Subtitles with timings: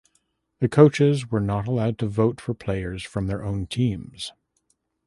[0.61, 4.31] The coaches were not allowed to vote for players from their own teams.